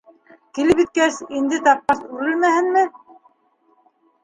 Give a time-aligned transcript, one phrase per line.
[0.57, 2.85] Килеп еткәс, инде тапҡас үрелмәһенме?